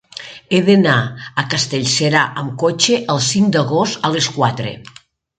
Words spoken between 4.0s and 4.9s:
a les quatre.